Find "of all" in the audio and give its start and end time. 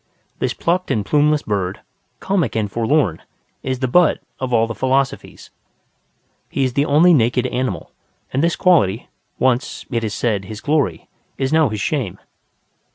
4.39-4.65